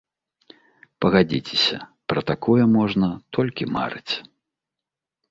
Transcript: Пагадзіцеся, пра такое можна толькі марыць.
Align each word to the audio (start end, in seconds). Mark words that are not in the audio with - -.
Пагадзіцеся, 1.03 1.75
пра 2.13 2.23
такое 2.31 2.63
можна 2.77 3.09
толькі 3.39 3.69
марыць. 3.75 4.13